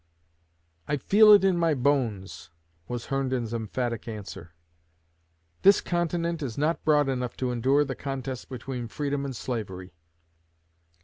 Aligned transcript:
'I 0.87 0.97
feel 0.97 1.31
it 1.31 1.43
in 1.43 1.59
my 1.59 1.75
bones,' 1.75 2.49
was 2.87 3.05
Herndon's 3.13 3.53
emphatic 3.53 4.07
answer. 4.07 4.55
'This 5.61 5.79
continent 5.81 6.41
is 6.41 6.57
not 6.57 6.83
broad 6.83 7.07
enough 7.07 7.37
to 7.37 7.51
endure 7.51 7.85
the 7.85 7.93
contest 7.93 8.49
between 8.49 8.87
freedom 8.87 9.25
and 9.25 9.35
slavery!' 9.35 9.93